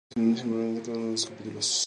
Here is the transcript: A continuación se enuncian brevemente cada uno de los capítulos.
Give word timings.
A 0.09 0.13
continuación 0.13 0.35
se 0.35 0.45
enuncian 0.45 0.51
brevemente 0.51 0.81
cada 0.89 0.97
uno 0.99 1.05
de 1.05 1.11
los 1.11 1.25
capítulos. 1.27 1.79